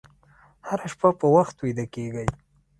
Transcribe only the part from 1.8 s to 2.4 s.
کېږئ.